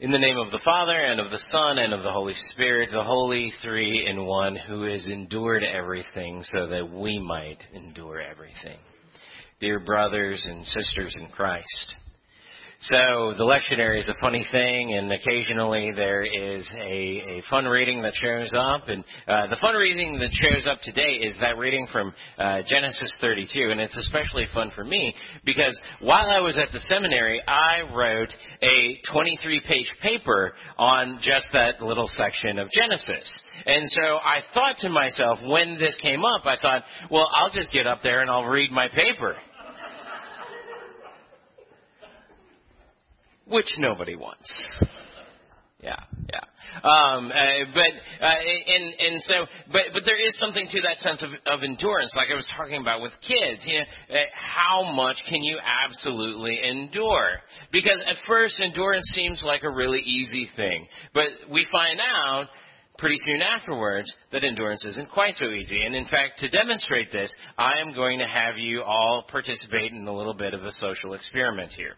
In 0.00 0.10
the 0.10 0.18
name 0.18 0.38
of 0.38 0.50
the 0.50 0.60
Father, 0.64 0.96
and 0.96 1.20
of 1.20 1.30
the 1.30 1.38
Son, 1.52 1.78
and 1.78 1.92
of 1.92 2.02
the 2.02 2.10
Holy 2.10 2.34
Spirit, 2.50 2.90
the 2.90 3.04
Holy 3.04 3.52
Three 3.62 4.08
in 4.08 4.26
One, 4.26 4.56
who 4.56 4.82
has 4.90 5.06
endured 5.06 5.62
everything 5.62 6.42
so 6.42 6.66
that 6.66 6.90
we 6.90 7.20
might 7.20 7.62
endure 7.72 8.20
everything. 8.20 8.80
Dear 9.60 9.78
brothers 9.78 10.44
and 10.50 10.66
sisters 10.66 11.16
in 11.16 11.28
Christ, 11.28 11.94
so 12.80 13.34
the 13.38 13.44
lectionary 13.44 13.98
is 13.98 14.08
a 14.08 14.14
funny 14.20 14.46
thing, 14.50 14.92
and 14.92 15.10
occasionally 15.10 15.90
there 15.94 16.22
is 16.22 16.68
a, 16.78 17.38
a 17.38 17.42
fun 17.48 17.64
reading 17.66 18.02
that 18.02 18.14
shows 18.14 18.52
up. 18.56 18.88
And 18.88 19.04
uh, 19.26 19.46
the 19.46 19.56
fun 19.60 19.74
reading 19.74 20.18
that 20.18 20.30
shows 20.32 20.66
up 20.66 20.80
today 20.82 21.14
is 21.22 21.36
that 21.40 21.56
reading 21.56 21.86
from 21.92 22.12
uh, 22.36 22.62
Genesis 22.66 23.12
32, 23.20 23.70
and 23.70 23.80
it's 23.80 23.96
especially 23.96 24.46
fun 24.52 24.70
for 24.74 24.84
me 24.84 25.14
because 25.44 25.78
while 26.00 26.26
I 26.28 26.40
was 26.40 26.58
at 26.58 26.72
the 26.72 26.80
seminary, 26.80 27.40
I 27.46 27.82
wrote 27.94 28.32
a 28.62 28.98
23-page 29.10 29.92
paper 30.02 30.52
on 30.76 31.18
just 31.22 31.46
that 31.52 31.80
little 31.80 32.08
section 32.08 32.58
of 32.58 32.68
Genesis. 32.70 33.40
And 33.66 33.88
so 33.90 34.16
I 34.16 34.40
thought 34.52 34.76
to 34.78 34.90
myself, 34.90 35.38
when 35.46 35.78
this 35.78 35.96
came 36.02 36.24
up, 36.24 36.44
I 36.44 36.56
thought, 36.60 36.82
well, 37.10 37.28
I'll 37.32 37.50
just 37.50 37.72
get 37.72 37.86
up 37.86 37.98
there 38.02 38.20
and 38.20 38.30
I'll 38.30 38.44
read 38.44 38.70
my 38.70 38.88
paper. 38.88 39.36
Which 43.46 43.72
nobody 43.78 44.16
wants. 44.16 44.62
Yeah, 45.80 46.00
yeah. 46.32 46.40
Um, 46.82 47.30
uh, 47.30 47.44
but 47.74 48.24
uh, 48.24 48.34
and 48.66 48.94
and 48.98 49.22
so, 49.24 49.46
but 49.70 49.82
but 49.92 50.02
there 50.06 50.16
is 50.16 50.36
something 50.38 50.66
to 50.70 50.80
that 50.80 50.96
sense 50.96 51.22
of, 51.22 51.30
of 51.46 51.62
endurance, 51.62 52.14
like 52.16 52.28
I 52.32 52.34
was 52.34 52.48
talking 52.56 52.80
about 52.80 53.02
with 53.02 53.12
kids. 53.20 53.64
You 53.66 53.80
know, 53.80 54.16
uh, 54.16 54.22
how 54.32 54.90
much 54.94 55.18
can 55.28 55.42
you 55.42 55.58
absolutely 55.62 56.58
endure? 56.64 57.42
Because 57.70 58.02
at 58.08 58.16
first, 58.26 58.60
endurance 58.64 59.10
seems 59.14 59.42
like 59.44 59.62
a 59.62 59.70
really 59.70 60.00
easy 60.00 60.48
thing, 60.56 60.86
but 61.12 61.28
we 61.52 61.66
find 61.70 62.00
out 62.00 62.46
pretty 62.96 63.16
soon 63.26 63.42
afterwards 63.42 64.10
that 64.32 64.42
endurance 64.42 64.84
isn't 64.86 65.10
quite 65.10 65.34
so 65.34 65.50
easy. 65.50 65.84
And 65.84 65.94
in 65.94 66.04
fact, 66.04 66.38
to 66.38 66.48
demonstrate 66.48 67.12
this, 67.12 67.34
I 67.58 67.80
am 67.80 67.92
going 67.92 68.20
to 68.20 68.26
have 68.26 68.56
you 68.56 68.82
all 68.82 69.26
participate 69.30 69.92
in 69.92 70.06
a 70.06 70.12
little 70.12 70.34
bit 70.34 70.54
of 70.54 70.64
a 70.64 70.72
social 70.72 71.12
experiment 71.12 71.72
here. 71.72 71.96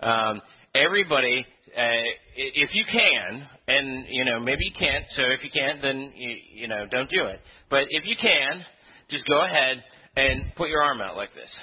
Um, 0.00 0.40
everybody, 0.74 1.44
uh, 1.76 2.02
if 2.36 2.70
you 2.74 2.84
can, 2.90 3.46
and 3.68 4.06
you 4.08 4.24
know 4.24 4.40
maybe 4.40 4.64
you 4.64 4.72
can't. 4.78 5.04
So 5.10 5.22
if 5.24 5.42
you 5.42 5.50
can't, 5.52 5.80
then 5.82 6.12
you, 6.14 6.36
you 6.54 6.68
know 6.68 6.86
don't 6.90 7.10
do 7.10 7.24
it. 7.26 7.40
But 7.68 7.86
if 7.90 8.04
you 8.04 8.16
can, 8.20 8.64
just 9.08 9.24
go 9.26 9.40
ahead 9.44 9.82
and 10.16 10.52
put 10.56 10.68
your 10.68 10.82
arm 10.82 11.00
out 11.00 11.16
like 11.16 11.32
this. 11.34 11.60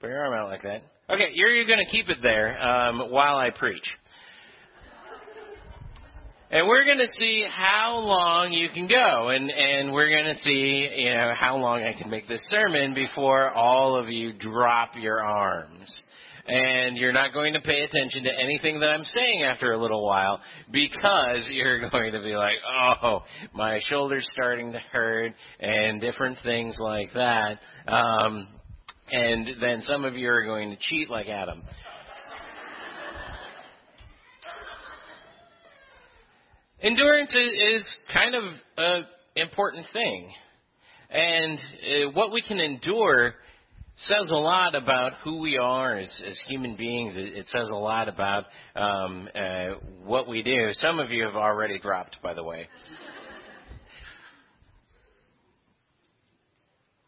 Put 0.00 0.08
your 0.08 0.26
arm 0.26 0.40
out 0.40 0.48
like 0.48 0.62
that. 0.62 0.82
Okay, 1.10 1.30
you're, 1.34 1.50
you're 1.50 1.66
going 1.66 1.84
to 1.84 1.90
keep 1.90 2.08
it 2.08 2.18
there 2.22 2.56
um, 2.62 3.10
while 3.10 3.36
I 3.36 3.50
preach. 3.50 3.82
And 6.52 6.66
we're 6.66 6.84
going 6.84 6.98
to 6.98 7.12
see 7.12 7.46
how 7.48 7.98
long 7.98 8.52
you 8.52 8.70
can 8.74 8.88
go, 8.88 9.28
and 9.28 9.52
and 9.52 9.92
we're 9.92 10.08
going 10.08 10.34
to 10.34 10.40
see 10.40 10.88
you 10.96 11.14
know 11.14 11.32
how 11.32 11.56
long 11.56 11.84
I 11.84 11.92
can 11.92 12.10
make 12.10 12.26
this 12.26 12.42
sermon 12.46 12.92
before 12.92 13.52
all 13.52 13.94
of 13.94 14.08
you 14.08 14.32
drop 14.32 14.96
your 14.96 15.22
arms. 15.22 16.02
And 16.46 16.96
you're 16.96 17.12
not 17.12 17.32
going 17.32 17.52
to 17.52 17.60
pay 17.60 17.82
attention 17.82 18.24
to 18.24 18.36
anything 18.36 18.80
that 18.80 18.88
I'm 18.88 19.04
saying 19.04 19.44
after 19.44 19.70
a 19.70 19.76
little 19.76 20.04
while 20.04 20.40
because 20.72 21.48
you're 21.52 21.88
going 21.90 22.14
to 22.14 22.20
be 22.20 22.34
like, 22.34 22.56
oh, 22.68 23.22
my 23.54 23.78
shoulder's 23.88 24.28
starting 24.32 24.72
to 24.72 24.80
hurt 24.90 25.32
and 25.60 26.00
different 26.00 26.38
things 26.42 26.78
like 26.80 27.10
that. 27.14 27.60
Um, 27.86 28.48
and 29.12 29.46
then 29.60 29.82
some 29.82 30.04
of 30.04 30.14
you 30.14 30.28
are 30.30 30.44
going 30.44 30.70
to 30.70 30.76
cheat 30.80 31.08
like 31.10 31.28
Adam. 31.28 31.62
Endurance 36.82 37.34
is 37.34 37.98
kind 38.12 38.34
of 38.34 38.42
an 38.78 39.04
important 39.36 39.84
thing. 39.92 40.32
And 41.10 41.58
uh, 41.58 42.10
what 42.12 42.32
we 42.32 42.40
can 42.40 42.58
endure 42.58 43.34
says 43.96 44.30
a 44.30 44.36
lot 44.36 44.74
about 44.74 45.12
who 45.22 45.40
we 45.40 45.58
are 45.58 45.98
as, 45.98 46.20
as 46.26 46.40
human 46.48 46.76
beings. 46.76 47.16
It, 47.18 47.36
it, 47.36 47.46
says 47.48 47.68
a 47.70 47.76
lot 47.76 48.08
about 48.08 48.46
um, 48.74 49.28
uh, 49.34 49.66
what 50.04 50.26
we 50.26 50.42
do. 50.42 50.68
Some 50.72 50.98
of 51.00 51.10
you 51.10 51.24
have 51.26 51.36
already 51.36 51.78
dropped, 51.78 52.16
by 52.22 52.32
the 52.32 52.42
way. 52.42 52.66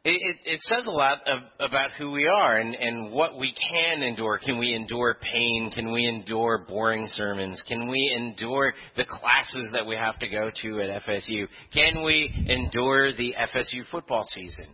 It, 0.04 0.36
it, 0.46 0.60
says 0.62 0.86
a 0.86 0.90
lot 0.90 1.20
of, 1.28 1.42
about 1.60 1.92
who 1.92 2.10
we 2.10 2.26
are 2.26 2.56
and, 2.56 2.74
and 2.74 3.12
what 3.12 3.38
we 3.38 3.54
can 3.70 4.02
endure. 4.02 4.36
Can 4.38 4.58
we 4.58 4.74
endure 4.74 5.16
pain? 5.20 5.70
Can 5.72 5.92
we 5.92 6.08
endure 6.08 6.64
boring 6.66 7.06
sermons? 7.06 7.62
Can 7.68 7.88
we 7.88 8.12
endure 8.16 8.74
the 8.96 9.04
classes 9.04 9.70
that 9.72 9.86
we 9.86 9.94
have 9.94 10.18
to 10.18 10.28
go 10.28 10.50
to 10.62 10.80
at 10.80 11.02
FSU? 11.04 11.46
Can 11.72 12.02
we 12.02 12.28
endure 12.48 13.12
the 13.12 13.36
FSU 13.54 13.88
football 13.92 14.26
season? 14.34 14.66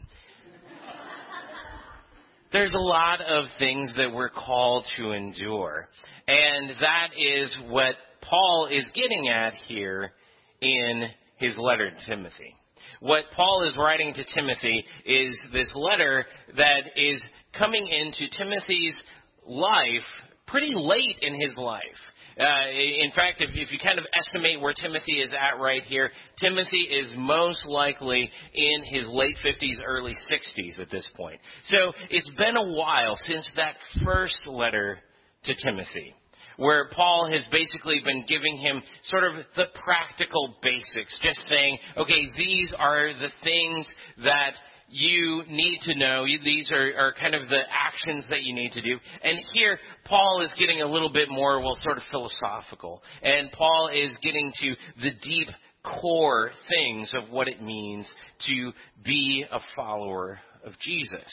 There's 2.51 2.75
a 2.75 2.81
lot 2.81 3.21
of 3.21 3.49
things 3.59 3.95
that 3.99 4.11
we're 4.11 4.31
called 4.31 4.87
to 4.97 5.13
endure. 5.13 5.89
And 6.27 6.71
that 6.81 7.11
is 7.19 7.55
what 7.69 7.97
Paul 8.23 8.71
is 8.73 8.91
getting 8.95 9.29
at 9.29 9.53
here 9.53 10.11
in 10.63 11.11
his 11.37 11.59
letter 11.59 11.91
to 11.91 12.07
Timothy 12.07 12.58
what 13.01 13.25
Paul 13.35 13.65
is 13.69 13.77
writing 13.77 14.15
to 14.15 14.25
Timothy 14.35 14.85
is 15.05 15.41
this 15.53 15.71
letter 15.75 16.27
that 16.57 16.97
is 16.97 17.25
coming 17.57 17.87
into 17.87 18.29
Timothy's 18.37 19.03
life 19.47 20.05
pretty 20.47 20.75
late 20.75 21.19
in 21.23 21.41
his 21.41 21.57
life. 21.57 21.83
Uh, 22.39 22.71
in 22.71 23.11
fact, 23.17 23.41
if, 23.41 23.51
if 23.55 23.73
you 23.73 23.79
kind 23.83 23.99
of 23.99 24.07
estimate 24.17 24.61
where 24.61 24.73
Timothy 24.73 25.21
is 25.21 25.33
at 25.33 25.59
right 25.61 25.83
here, 25.83 26.11
Timothy 26.41 26.83
is 26.83 27.13
most 27.17 27.67
likely 27.67 28.31
in 28.55 28.85
his 28.85 29.09
late 29.09 29.37
50s, 29.45 29.79
early 29.85 30.13
60s 30.13 30.79
at 30.79 30.89
this 30.89 31.09
point. 31.17 31.41
So 31.65 31.93
it's 32.11 32.31
been 32.37 32.57
a 32.57 32.73
while 32.75 33.17
since 33.17 33.51
that 33.57 33.75
first 34.05 34.39
letter 34.47 34.99
to 35.45 35.55
Timothy 35.65 36.15
where 36.59 36.89
Paul 36.91 37.31
has 37.31 37.47
basically 37.53 38.03
been 38.05 38.25
giving 38.29 38.59
him 38.59 38.83
sort 39.05 39.25
of 39.25 39.45
the 39.57 39.67
practical 39.83 40.57
basics, 40.61 41.17
just 41.23 41.41
saying, 41.49 41.79
okay, 41.97 42.27
these 42.37 42.75
are 42.77 43.09
the 43.09 43.31
things 43.45 43.93
that 44.25 44.55
you 44.89 45.45
need 45.49 45.79
to 45.83 45.97
know. 45.97 46.25
These 46.25 46.71
are, 46.73 46.93
are 46.99 47.15
kind 47.15 47.37
of 47.37 47.49
the 47.49 47.63
actions 47.71 48.27
that 48.31 48.43
you 48.43 48.55
need 48.55 48.73
to 48.73 48.83
do. 48.83 48.99
And 49.23 49.39
here, 49.55 49.79
Paul 50.05 50.43
is 50.43 50.53
getting 50.59 50.83
a 50.83 50.87
little 50.87 51.13
bit 51.13 51.29
more, 51.31 51.61
well, 51.61 51.79
sort 51.81 51.97
of 51.97 52.03
philosophical. 52.11 53.03
And 53.23 53.53
Paul 53.53 53.91
is 53.95 54.13
getting 54.21 54.53
to 54.63 54.75
the 55.01 55.11
deep 55.23 55.49
core 55.85 56.51
things 56.69 57.13
of 57.15 57.31
what 57.31 57.47
it 57.47 57.63
means 57.63 58.13
to 58.47 58.73
be 59.05 59.45
a 59.49 59.61
follower 59.77 60.41
of 60.65 60.73
Jesus. 60.81 61.33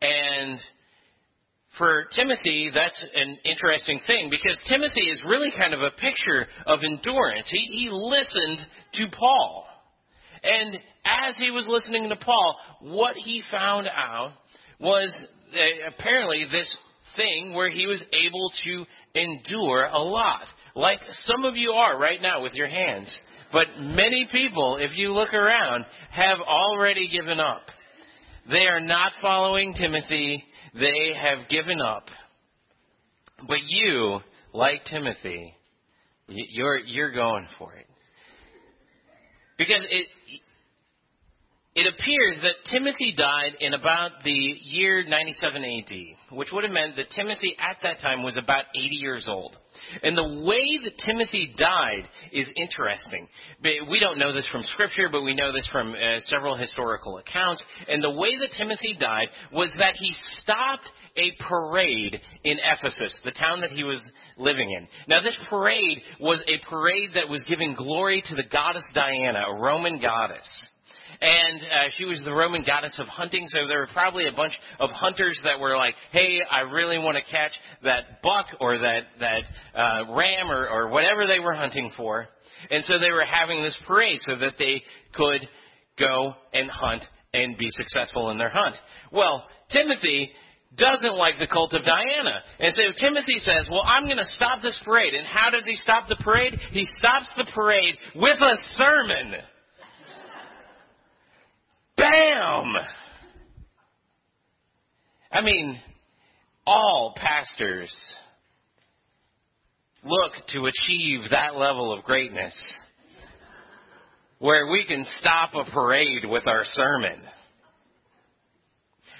And 0.00 0.58
for 1.78 2.04
Timothy, 2.14 2.70
that's 2.72 3.02
an 3.14 3.38
interesting 3.44 4.00
thing 4.06 4.28
because 4.30 4.58
Timothy 4.68 5.08
is 5.08 5.22
really 5.26 5.50
kind 5.56 5.72
of 5.72 5.80
a 5.80 5.90
picture 5.90 6.46
of 6.66 6.80
endurance. 6.84 7.48
He, 7.50 7.66
he 7.70 7.88
listened 7.90 8.58
to 8.94 9.06
Paul. 9.18 9.66
And 10.42 10.78
as 11.04 11.36
he 11.38 11.50
was 11.50 11.66
listening 11.68 12.08
to 12.08 12.16
Paul, 12.16 12.56
what 12.80 13.16
he 13.16 13.42
found 13.50 13.88
out 13.88 14.32
was 14.80 15.16
apparently 15.86 16.46
this 16.50 16.74
thing 17.16 17.54
where 17.54 17.70
he 17.70 17.86
was 17.86 18.04
able 18.12 18.50
to 18.64 19.20
endure 19.20 19.88
a 19.90 19.98
lot. 19.98 20.44
Like 20.74 21.00
some 21.12 21.44
of 21.44 21.56
you 21.56 21.72
are 21.72 21.98
right 21.98 22.20
now 22.20 22.42
with 22.42 22.54
your 22.54 22.68
hands. 22.68 23.20
But 23.52 23.66
many 23.78 24.26
people, 24.32 24.78
if 24.80 24.92
you 24.94 25.12
look 25.12 25.34
around, 25.34 25.84
have 26.10 26.38
already 26.40 27.08
given 27.08 27.38
up. 27.38 27.62
They 28.50 28.66
are 28.66 28.80
not 28.80 29.12
following 29.20 29.74
Timothy 29.74 30.44
they 30.74 31.12
have 31.16 31.48
given 31.48 31.80
up. 31.80 32.04
But 33.46 33.58
you, 33.68 34.20
like 34.52 34.84
Timothy, 34.84 35.54
you're, 36.28 36.78
you're 36.78 37.12
going 37.12 37.46
for 37.58 37.74
it. 37.74 37.86
Because 39.58 39.86
it, 39.90 40.06
it 41.74 41.94
appears 41.94 42.38
that 42.42 42.70
Timothy 42.70 43.14
died 43.16 43.56
in 43.60 43.74
about 43.74 44.10
the 44.24 44.30
year 44.30 45.04
97 45.06 45.64
AD, 45.64 46.36
which 46.36 46.48
would 46.52 46.64
have 46.64 46.72
meant 46.72 46.96
that 46.96 47.10
Timothy 47.10 47.56
at 47.58 47.76
that 47.82 48.00
time 48.00 48.22
was 48.22 48.36
about 48.36 48.64
80 48.74 48.88
years 48.96 49.26
old. 49.28 49.56
And 50.02 50.16
the 50.16 50.44
way 50.44 50.78
that 50.84 50.98
Timothy 50.98 51.54
died 51.56 52.08
is 52.32 52.52
interesting. 52.56 53.28
We 53.62 54.00
don't 54.00 54.18
know 54.18 54.32
this 54.32 54.46
from 54.50 54.62
Scripture, 54.72 55.08
but 55.10 55.22
we 55.22 55.34
know 55.34 55.52
this 55.52 55.66
from 55.70 55.92
uh, 55.92 56.20
several 56.28 56.56
historical 56.56 57.18
accounts. 57.18 57.62
And 57.88 58.02
the 58.02 58.10
way 58.10 58.36
that 58.36 58.54
Timothy 58.56 58.96
died 58.98 59.28
was 59.52 59.74
that 59.78 59.94
he 59.96 60.12
stopped 60.40 60.88
a 61.16 61.32
parade 61.40 62.20
in 62.44 62.58
Ephesus, 62.58 63.18
the 63.24 63.32
town 63.32 63.60
that 63.60 63.70
he 63.70 63.84
was 63.84 64.00
living 64.36 64.70
in. 64.70 64.88
Now, 65.08 65.22
this 65.22 65.36
parade 65.50 66.00
was 66.20 66.42
a 66.46 66.58
parade 66.68 67.10
that 67.14 67.28
was 67.28 67.44
giving 67.48 67.74
glory 67.74 68.22
to 68.26 68.34
the 68.34 68.44
goddess 68.50 68.88
Diana, 68.94 69.44
a 69.48 69.60
Roman 69.60 70.00
goddess. 70.00 70.48
And 71.22 71.62
uh, 71.62 71.90
she 71.96 72.04
was 72.04 72.20
the 72.24 72.34
Roman 72.34 72.64
goddess 72.66 72.98
of 72.98 73.06
hunting. 73.06 73.46
So 73.46 73.66
there 73.68 73.78
were 73.78 73.88
probably 73.92 74.26
a 74.26 74.32
bunch 74.32 74.54
of 74.80 74.90
hunters 74.90 75.40
that 75.44 75.60
were 75.60 75.76
like, 75.76 75.94
"Hey, 76.10 76.40
I 76.50 76.62
really 76.62 76.98
want 76.98 77.16
to 77.16 77.22
catch 77.30 77.52
that 77.84 78.22
buck 78.22 78.46
or 78.60 78.76
that 78.78 79.04
that 79.20 79.42
uh, 79.74 80.12
ram 80.12 80.50
or, 80.50 80.68
or 80.68 80.88
whatever 80.88 81.26
they 81.26 81.38
were 81.38 81.54
hunting 81.54 81.92
for." 81.96 82.26
And 82.70 82.84
so 82.84 82.98
they 82.98 83.10
were 83.10 83.24
having 83.24 83.62
this 83.62 83.76
parade 83.86 84.18
so 84.20 84.36
that 84.36 84.54
they 84.58 84.82
could 85.14 85.48
go 85.98 86.34
and 86.52 86.70
hunt 86.70 87.04
and 87.32 87.56
be 87.56 87.68
successful 87.70 88.30
in 88.30 88.38
their 88.38 88.50
hunt. 88.50 88.76
Well, 89.10 89.46
Timothy 89.70 90.32
doesn't 90.76 91.16
like 91.16 91.34
the 91.38 91.46
cult 91.46 91.74
of 91.74 91.84
Diana. 91.84 92.42
And 92.58 92.74
so 92.74 92.82
Timothy 93.04 93.38
says, 93.38 93.68
well, 93.70 93.82
I'm 93.84 94.04
going 94.04 94.18
to 94.18 94.24
stop 94.24 94.62
this 94.62 94.80
parade. 94.84 95.14
And 95.14 95.26
how 95.26 95.50
does 95.50 95.66
he 95.66 95.76
stop 95.76 96.08
the 96.08 96.16
parade? 96.16 96.58
He 96.70 96.84
stops 96.84 97.30
the 97.36 97.50
parade 97.54 97.96
with 98.14 98.40
a 98.40 98.56
sermon. 98.76 99.34
Bam! 101.96 102.74
I 105.30 105.40
mean, 105.40 105.80
all 106.66 107.14
pastors 107.16 107.92
look 110.04 110.32
to 110.48 110.66
achieve 110.66 111.30
that 111.30 111.56
level 111.56 111.92
of 111.92 112.04
greatness 112.04 112.54
where 114.38 114.66
we 114.66 114.84
can 114.86 115.06
stop 115.20 115.54
a 115.54 115.70
parade 115.70 116.24
with 116.28 116.46
our 116.46 116.64
sermon. 116.64 117.22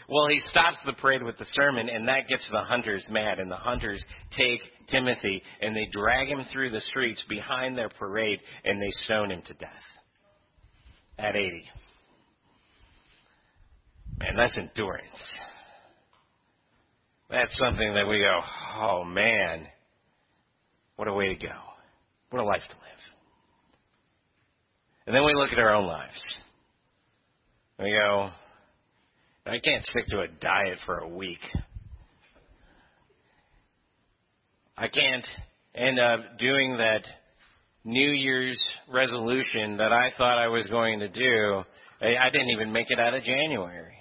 Well, 0.09 0.27
he 0.29 0.41
stops 0.47 0.79
the 0.85 0.93
parade 0.93 1.23
with 1.23 1.39
the 1.39 1.47
sermon, 1.55 1.89
and 1.89 2.09
that 2.09 2.29
gets 2.29 2.47
the 2.51 2.61
hunters 2.61 3.07
mad. 3.09 3.39
And 3.39 3.51
the 3.51 3.57
hunters 3.57 4.05
take 4.37 4.61
Timothy 4.89 5.43
and 5.61 5.75
they 5.75 5.89
drag 5.91 6.29
him 6.29 6.45
through 6.53 6.71
the 6.71 6.81
streets 6.81 7.25
behind 7.29 7.79
their 7.79 7.89
parade 7.89 8.41
and 8.65 8.83
they 8.83 8.91
stone 8.91 9.31
him 9.31 9.43
to 9.47 9.55
death 9.55 9.71
at 11.19 11.37
80. 11.37 11.65
Man, 14.23 14.37
that's 14.37 14.57
endurance. 14.57 15.25
That's 17.29 17.59
something 17.59 17.95
that 17.95 18.07
we 18.07 18.21
go, 18.21 18.41
oh 18.79 19.03
man, 19.03 19.67
what 20.95 21.09
a 21.09 21.13
way 21.13 21.35
to 21.35 21.35
go. 21.35 21.53
What 22.31 22.41
a 22.41 22.45
life 22.45 22.63
to 22.69 22.77
live. 22.77 23.01
And 25.09 25.17
then 25.17 25.25
we 25.25 25.35
look 25.35 25.51
at 25.51 25.59
our 25.59 25.75
own 25.75 25.87
lives. 25.87 26.41
We 27.81 27.91
go, 27.91 28.31
I 29.45 29.59
can't 29.59 29.85
stick 29.87 30.07
to 30.09 30.21
a 30.21 30.29
diet 30.29 30.79
for 30.87 30.99
a 30.99 31.09
week. 31.09 31.41
I 34.77 34.87
can't 34.87 35.27
end 35.75 35.99
up 35.99 36.39
doing 36.39 36.77
that 36.77 37.03
New 37.85 38.11
Year's 38.13 38.63
resolution 38.89 39.79
that 39.79 39.93
I 39.93 40.13
thought 40.17 40.39
I 40.39 40.47
was 40.47 40.69
going 40.69 41.01
to 41.01 41.09
do. 41.09 41.65
I 42.01 42.31
didn't 42.31 42.51
even 42.51 42.73
make 42.73 42.87
it 42.91 43.01
out 43.01 43.15
of 43.15 43.25
January. 43.25 43.97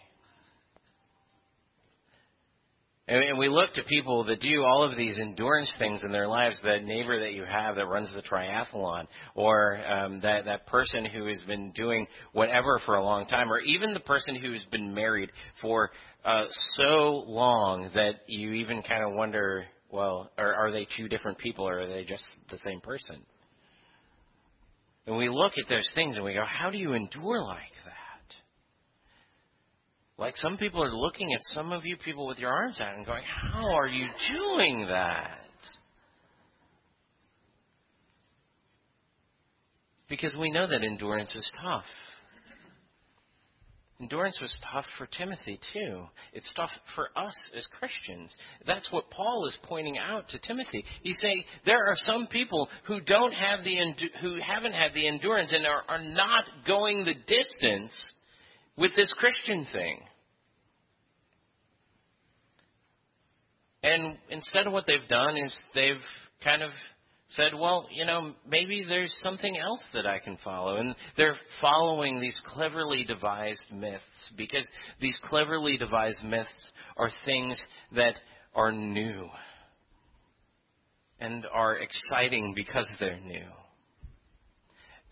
And 3.11 3.37
we 3.37 3.49
look 3.49 3.73
to 3.73 3.83
people 3.83 4.23
that 4.23 4.39
do 4.39 4.63
all 4.63 4.83
of 4.83 4.95
these 4.95 5.19
endurance 5.19 5.69
things 5.77 6.01
in 6.01 6.13
their 6.13 6.29
lives. 6.29 6.57
That 6.63 6.85
neighbor 6.85 7.19
that 7.19 7.33
you 7.33 7.43
have 7.43 7.75
that 7.75 7.87
runs 7.87 8.09
the 8.15 8.21
triathlon, 8.21 9.05
or 9.35 9.85
um, 9.85 10.21
that 10.21 10.45
that 10.45 10.65
person 10.65 11.03
who 11.03 11.25
has 11.25 11.39
been 11.45 11.73
doing 11.75 12.07
whatever 12.31 12.79
for 12.85 12.95
a 12.95 13.03
long 13.03 13.25
time, 13.25 13.51
or 13.51 13.59
even 13.59 13.93
the 13.93 13.99
person 13.99 14.35
who's 14.35 14.65
been 14.71 14.93
married 14.93 15.29
for 15.61 15.91
uh, 16.23 16.45
so 16.77 17.25
long 17.27 17.89
that 17.95 18.21
you 18.27 18.53
even 18.53 18.81
kind 18.81 19.03
of 19.03 19.17
wonder, 19.17 19.65
well, 19.91 20.31
are, 20.37 20.53
are 20.53 20.71
they 20.71 20.87
two 20.95 21.09
different 21.09 21.37
people, 21.37 21.67
or 21.67 21.79
are 21.79 21.87
they 21.87 22.05
just 22.05 22.23
the 22.49 22.59
same 22.59 22.79
person? 22.79 23.17
And 25.05 25.17
we 25.17 25.27
look 25.27 25.53
at 25.57 25.67
those 25.67 25.89
things 25.95 26.15
and 26.15 26.23
we 26.23 26.33
go, 26.33 26.45
how 26.45 26.69
do 26.69 26.77
you 26.77 26.93
endure 26.93 27.43
like? 27.43 27.70
Like 30.21 30.37
some 30.37 30.55
people 30.55 30.83
are 30.83 30.93
looking 30.93 31.33
at 31.33 31.39
some 31.45 31.71
of 31.71 31.83
you 31.83 31.97
people 31.97 32.27
with 32.27 32.37
your 32.37 32.51
arms 32.51 32.79
out 32.79 32.95
and 32.95 33.03
going, 33.07 33.23
How 33.25 33.73
are 33.73 33.87
you 33.87 34.05
doing 34.31 34.85
that? 34.87 35.39
Because 40.07 40.35
we 40.39 40.51
know 40.51 40.67
that 40.67 40.83
endurance 40.83 41.35
is 41.35 41.51
tough. 41.59 41.85
Endurance 43.99 44.37
was 44.39 44.55
tough 44.71 44.85
for 44.95 45.07
Timothy 45.07 45.59
too. 45.73 46.03
It's 46.33 46.53
tough 46.55 46.69
for 46.93 47.09
us 47.15 47.33
as 47.57 47.65
Christians. 47.79 48.31
That's 48.67 48.91
what 48.91 49.09
Paul 49.09 49.47
is 49.47 49.57
pointing 49.63 49.97
out 49.97 50.29
to 50.29 50.39
Timothy. 50.39 50.85
He's 51.01 51.19
saying 51.19 51.45
there 51.65 51.87
are 51.87 51.95
some 51.95 52.27
people 52.27 52.69
who 52.85 53.01
don't 53.01 53.33
have 53.33 53.63
the 53.63 53.75
who 54.21 54.35
haven't 54.35 54.73
had 54.73 54.93
the 54.93 55.07
endurance 55.07 55.51
and 55.51 55.65
are, 55.65 55.81
are 55.87 56.03
not 56.03 56.45
going 56.67 57.05
the 57.05 57.15
distance 57.15 57.99
with 58.77 58.95
this 58.95 59.11
Christian 59.17 59.65
thing. 59.73 59.99
And 63.91 64.17
instead 64.29 64.67
of 64.67 64.73
what 64.73 64.85
they've 64.87 65.07
done 65.09 65.37
is 65.37 65.55
they've 65.73 66.01
kind 66.43 66.61
of 66.61 66.71
said, 67.29 67.53
well, 67.53 67.87
you 67.91 68.05
know, 68.05 68.33
maybe 68.47 68.85
there's 68.87 69.13
something 69.23 69.57
else 69.57 69.83
that 69.93 70.05
I 70.05 70.19
can 70.19 70.37
follow. 70.43 70.77
And 70.77 70.95
they're 71.17 71.37
following 71.61 72.19
these 72.19 72.39
cleverly 72.53 73.05
devised 73.05 73.65
myths 73.73 74.31
because 74.37 74.67
these 74.99 75.15
cleverly 75.23 75.77
devised 75.77 76.23
myths 76.23 76.71
are 76.97 77.09
things 77.25 77.61
that 77.95 78.15
are 78.53 78.71
new 78.71 79.27
and 81.19 81.45
are 81.53 81.77
exciting 81.77 82.53
because 82.55 82.89
they're 82.99 83.19
new. 83.19 83.47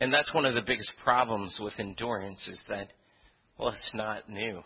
And 0.01 0.13
that's 0.13 0.33
one 0.33 0.45
of 0.45 0.55
the 0.55 0.61
biggest 0.61 0.91
problems 1.03 1.57
with 1.59 1.73
endurance 1.77 2.47
is 2.47 2.61
that, 2.69 2.91
well, 3.57 3.69
it's 3.69 3.91
not 3.93 4.29
new. 4.29 4.61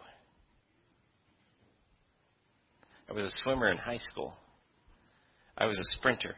I 3.13 3.15
was 3.15 3.25
a 3.25 3.44
swimmer 3.44 3.69
in 3.69 3.77
high 3.77 4.00
school. 4.00 4.33
I 5.56 5.68
was 5.68 5.77
a 5.77 5.83
sprinter. 5.98 6.33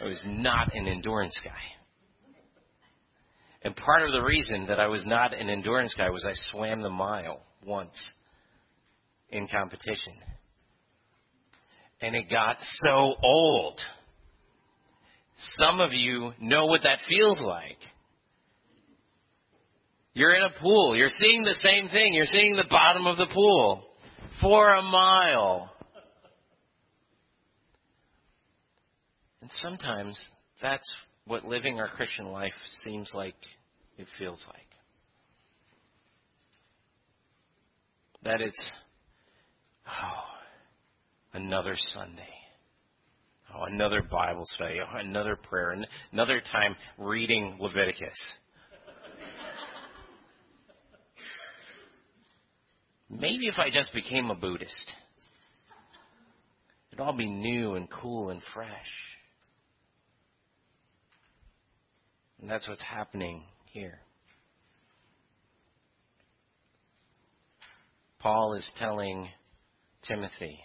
I 0.00 0.04
was 0.04 0.22
not 0.24 0.72
an 0.72 0.86
endurance 0.86 1.36
guy. 1.42 1.50
And 3.62 3.74
part 3.74 4.04
of 4.04 4.12
the 4.12 4.20
reason 4.20 4.68
that 4.68 4.78
I 4.78 4.86
was 4.86 5.04
not 5.04 5.34
an 5.34 5.50
endurance 5.50 5.92
guy 5.98 6.10
was 6.10 6.24
I 6.24 6.34
swam 6.52 6.80
the 6.80 6.90
mile 6.90 7.40
once 7.66 8.00
in 9.30 9.48
competition. 9.48 10.12
And 12.00 12.14
it 12.14 12.30
got 12.30 12.58
so 12.84 13.16
old. 13.20 13.80
Some 15.58 15.80
of 15.80 15.92
you 15.92 16.34
know 16.40 16.66
what 16.66 16.84
that 16.84 17.00
feels 17.08 17.40
like. 17.40 17.78
You're 20.14 20.36
in 20.36 20.44
a 20.44 20.60
pool. 20.60 20.96
You're 20.96 21.08
seeing 21.08 21.42
the 21.42 21.56
same 21.64 21.88
thing. 21.88 22.14
You're 22.14 22.26
seeing 22.26 22.54
the 22.54 22.68
bottom 22.70 23.08
of 23.08 23.16
the 23.16 23.26
pool 23.34 23.87
for 24.40 24.72
a 24.72 24.82
mile. 24.82 25.72
And 29.40 29.50
sometimes 29.62 30.28
that's 30.60 30.92
what 31.26 31.44
living 31.44 31.78
our 31.78 31.88
Christian 31.88 32.26
life 32.26 32.52
seems 32.84 33.10
like 33.14 33.34
it 33.96 34.06
feels 34.18 34.44
like. 34.48 34.56
That 38.24 38.40
it's, 38.40 38.72
oh, 39.86 40.24
another 41.32 41.74
Sunday. 41.76 42.22
Oh, 43.54 43.64
another 43.64 44.02
Bible 44.02 44.44
study. 44.44 44.78
Oh, 44.80 44.98
another 44.98 45.36
prayer. 45.36 45.74
Another 46.12 46.42
time 46.52 46.76
reading 46.98 47.56
Leviticus. 47.60 48.18
Maybe 53.08 53.46
if 53.46 53.58
I 53.58 53.70
just 53.70 53.92
became 53.92 54.30
a 54.30 54.34
Buddhist, 54.34 54.92
it'd 56.90 57.00
all 57.00 57.16
be 57.16 57.28
new 57.28 57.74
and 57.74 57.90
cool 57.90 58.30
and 58.30 58.42
fresh. 58.54 58.68
And 62.40 62.48
that's 62.48 62.68
what's 62.68 62.82
happening 62.82 63.42
here. 63.66 64.00
Paul 68.20 68.54
is 68.54 68.72
telling 68.78 69.28
Timothy, 70.06 70.58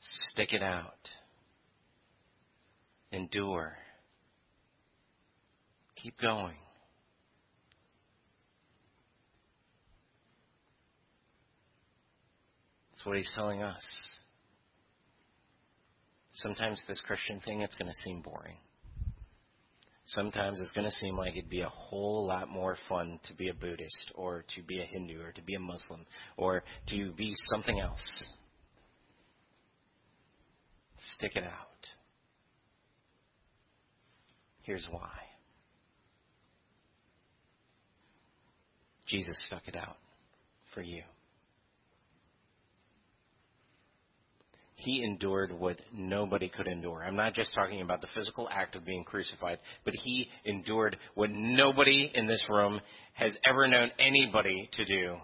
stick 0.00 0.52
it 0.52 0.62
out, 0.62 1.08
endure, 3.12 3.72
keep 5.96 6.20
going. 6.20 6.56
What 13.06 13.16
he's 13.16 13.30
telling 13.34 13.62
us. 13.62 13.82
Sometimes 16.32 16.82
this 16.86 17.00
Christian 17.06 17.40
thing, 17.40 17.62
it's 17.62 17.74
going 17.74 17.88
to 17.90 17.96
seem 18.04 18.20
boring. 18.20 18.56
Sometimes 20.08 20.60
it's 20.60 20.72
going 20.72 20.84
to 20.84 20.90
seem 20.92 21.16
like 21.16 21.36
it'd 21.36 21.50
be 21.50 21.62
a 21.62 21.68
whole 21.68 22.26
lot 22.26 22.48
more 22.48 22.76
fun 22.88 23.18
to 23.24 23.34
be 23.34 23.48
a 23.48 23.54
Buddhist 23.54 24.12
or 24.14 24.44
to 24.54 24.62
be 24.62 24.80
a 24.80 24.84
Hindu 24.84 25.20
or 25.20 25.32
to 25.32 25.42
be 25.42 25.54
a 25.54 25.60
Muslim 25.60 26.06
or 26.36 26.62
to 26.88 27.12
be 27.12 27.34
something 27.52 27.80
else. 27.80 28.24
Stick 31.16 31.32
it 31.34 31.44
out. 31.44 31.66
Here's 34.62 34.86
why. 34.90 35.10
Jesus 39.06 39.40
stuck 39.46 39.66
it 39.66 39.76
out 39.76 39.96
for 40.74 40.82
you. 40.82 41.02
He 44.86 45.02
endured 45.02 45.50
what 45.50 45.80
nobody 45.92 46.48
could 46.48 46.68
endure. 46.68 47.02
I'm 47.02 47.16
not 47.16 47.34
just 47.34 47.52
talking 47.52 47.80
about 47.80 48.02
the 48.02 48.06
physical 48.14 48.48
act 48.48 48.76
of 48.76 48.84
being 48.84 49.02
crucified, 49.02 49.58
but 49.84 49.92
he 50.04 50.28
endured 50.44 50.96
what 51.16 51.28
nobody 51.28 52.08
in 52.14 52.28
this 52.28 52.44
room 52.48 52.80
has 53.14 53.36
ever 53.44 53.66
known 53.66 53.90
anybody 53.98 54.70
to 54.74 54.84
do, 54.84 55.16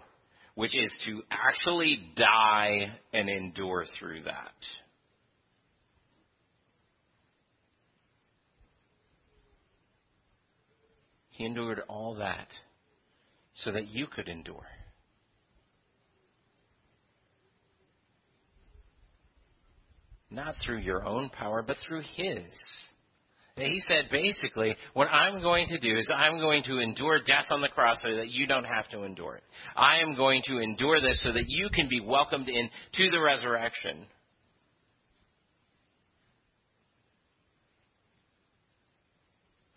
which 0.55 0.77
is 0.77 0.93
to 1.05 1.21
actually 1.31 1.97
die 2.17 2.89
and 3.13 3.29
endure 3.29 3.85
through 3.97 4.23
that. 4.23 4.51
He 11.29 11.45
endured 11.45 11.83
all 11.87 12.15
that 12.15 12.49
so 13.53 13.71
that 13.71 13.87
you 13.87 14.07
could 14.07 14.27
endure. 14.27 14.67
Not 20.33 20.55
through 20.65 20.79
your 20.79 21.05
own 21.05 21.29
power, 21.29 21.61
but 21.61 21.77
through 21.87 22.01
His. 22.15 22.43
He 23.55 23.79
said 23.87 24.05
basically, 24.09 24.75
what 24.95 25.05
I'm 25.05 25.41
going 25.43 25.67
to 25.67 25.77
do 25.77 25.95
is 25.95 26.09
I'm 26.11 26.39
going 26.39 26.63
to 26.63 26.79
endure 26.79 27.19
death 27.23 27.45
on 27.51 27.61
the 27.61 27.67
cross 27.67 28.01
so 28.01 28.15
that 28.15 28.31
you 28.31 28.47
don't 28.47 28.63
have 28.63 28.89
to 28.89 29.03
endure 29.03 29.35
it. 29.35 29.43
I 29.75 29.99
am 29.99 30.15
going 30.15 30.41
to 30.47 30.57
endure 30.57 30.99
this 30.99 31.21
so 31.23 31.31
that 31.31 31.45
you 31.47 31.69
can 31.69 31.87
be 31.87 32.01
welcomed 32.01 32.49
in 32.49 32.67
to 32.93 33.11
the 33.11 33.21
resurrection. 33.21 34.07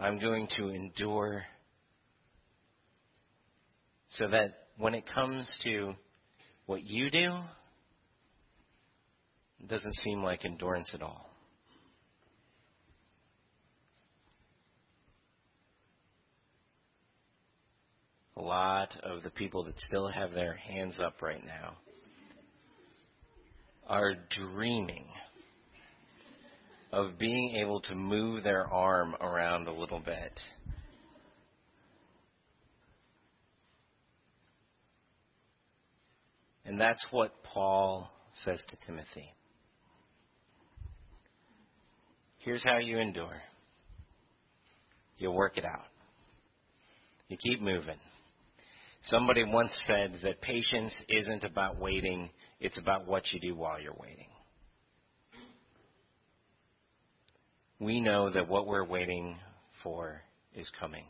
I'm 0.00 0.18
going 0.18 0.48
to 0.56 0.68
endure 0.68 1.44
so 4.08 4.28
that 4.28 4.54
when 4.78 4.94
it 4.94 5.04
comes 5.12 5.52
to 5.64 5.92
what 6.64 6.82
you 6.82 7.10
do, 7.10 7.40
it 9.60 9.68
doesn't 9.68 9.94
seem 9.96 10.22
like 10.22 10.44
endurance 10.44 10.90
at 10.94 11.02
all. 11.02 11.30
A 18.36 18.42
lot 18.42 18.94
of 19.02 19.22
the 19.22 19.30
people 19.30 19.64
that 19.64 19.78
still 19.80 20.08
have 20.08 20.32
their 20.32 20.54
hands 20.54 20.98
up 21.00 21.22
right 21.22 21.42
now 21.44 21.74
are 23.88 24.14
dreaming 24.30 25.06
of 26.92 27.18
being 27.18 27.56
able 27.56 27.80
to 27.80 27.94
move 27.94 28.42
their 28.42 28.66
arm 28.66 29.14
around 29.20 29.68
a 29.68 29.72
little 29.72 30.00
bit. 30.00 30.38
And 36.64 36.80
that's 36.80 37.04
what 37.10 37.42
Paul 37.44 38.10
says 38.44 38.62
to 38.68 38.76
Timothy. 38.86 39.32
Here's 42.46 42.62
how 42.62 42.78
you 42.78 42.98
endure. 42.98 43.42
You 45.18 45.32
work 45.32 45.58
it 45.58 45.64
out. 45.64 45.86
You 47.28 47.36
keep 47.36 47.60
moving. 47.60 47.98
Somebody 49.02 49.42
once 49.42 49.72
said 49.84 50.18
that 50.22 50.40
patience 50.40 50.94
isn't 51.08 51.42
about 51.42 51.80
waiting, 51.80 52.30
it's 52.60 52.80
about 52.80 53.04
what 53.04 53.24
you 53.32 53.40
do 53.40 53.56
while 53.56 53.80
you're 53.80 53.96
waiting. 53.98 54.28
We 57.80 58.00
know 58.00 58.30
that 58.30 58.48
what 58.48 58.68
we're 58.68 58.86
waiting 58.86 59.38
for 59.82 60.22
is 60.54 60.70
coming 60.78 61.06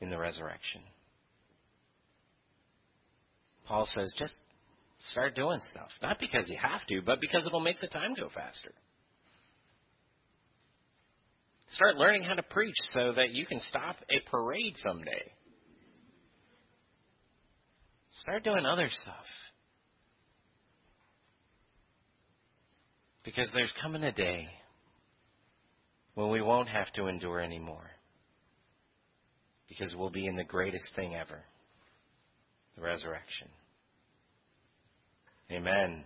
in 0.00 0.10
the 0.10 0.18
resurrection. 0.18 0.80
Paul 3.68 3.86
says 3.86 4.12
just 4.18 4.34
start 5.12 5.36
doing 5.36 5.60
stuff. 5.70 5.90
Not 6.02 6.18
because 6.18 6.48
you 6.48 6.58
have 6.60 6.84
to, 6.88 7.02
but 7.02 7.20
because 7.20 7.46
it'll 7.46 7.60
make 7.60 7.80
the 7.80 7.86
time 7.86 8.16
go 8.18 8.28
faster. 8.34 8.72
Start 11.74 11.96
learning 11.96 12.24
how 12.24 12.34
to 12.34 12.42
preach 12.42 12.74
so 12.94 13.12
that 13.12 13.30
you 13.30 13.44
can 13.46 13.60
stop 13.60 13.96
a 14.10 14.20
parade 14.30 14.74
someday. 14.76 15.32
Start 18.22 18.42
doing 18.42 18.64
other 18.64 18.88
stuff. 18.90 19.24
Because 23.24 23.50
there's 23.52 23.72
coming 23.82 24.02
a 24.02 24.12
day 24.12 24.48
when 26.14 26.30
we 26.30 26.40
won't 26.40 26.68
have 26.68 26.90
to 26.94 27.06
endure 27.06 27.40
anymore. 27.40 27.90
Because 29.68 29.94
we'll 29.94 30.10
be 30.10 30.26
in 30.26 30.36
the 30.36 30.44
greatest 30.44 30.88
thing 30.96 31.14
ever 31.14 31.40
the 32.74 32.84
resurrection. 32.84 33.48
Amen. 35.50 36.04